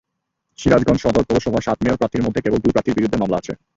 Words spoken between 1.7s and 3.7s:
Mayor প্রার্থীর মধ্যে কেবল দুই প্রার্থীর বিরুদ্ধে মামলা আছে।